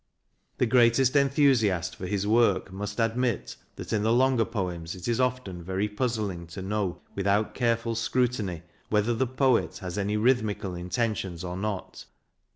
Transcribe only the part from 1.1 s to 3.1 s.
enthusiast for his work must